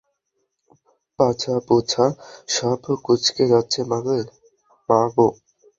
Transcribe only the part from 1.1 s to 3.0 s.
পাছা-পুছা সব